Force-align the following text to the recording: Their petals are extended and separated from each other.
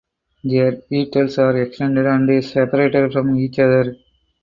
Their 0.43 0.77
petals 0.77 1.37
are 1.37 1.55
extended 1.61 2.07
and 2.07 2.43
separated 2.43 3.13
from 3.13 3.37
each 3.37 3.59
other. 3.59 3.95